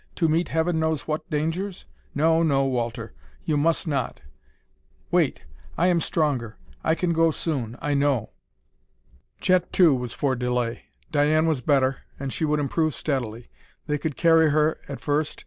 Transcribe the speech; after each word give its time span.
"To 0.15 0.27
meet 0.27 0.47
heaven 0.49 0.79
knows 0.79 1.07
what 1.07 1.29
dangers? 1.29 1.85
No, 2.15 2.41
no, 2.41 2.65
Walter; 2.65 3.13
you 3.45 3.55
must 3.55 3.87
not! 3.87 4.21
Wait; 5.11 5.43
I 5.77 5.85
am 5.89 6.01
stronger; 6.01 6.57
I 6.83 6.95
can 6.95 7.13
go 7.13 7.29
soon, 7.29 7.75
I 7.83 7.93
know." 7.93 8.31
Chet, 9.41 9.71
too, 9.71 9.93
was 9.93 10.11
for 10.13 10.35
delay 10.35 10.85
Diane 11.11 11.45
was 11.45 11.61
better, 11.61 11.97
and 12.19 12.33
she 12.33 12.45
would 12.45 12.59
improve 12.59 12.95
steadily. 12.95 13.47
They 13.85 13.99
could 13.99 14.17
carry 14.17 14.49
her, 14.49 14.79
at 14.87 14.99
first. 15.01 15.39